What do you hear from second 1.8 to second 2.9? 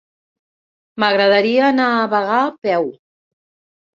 a Bagà a peu.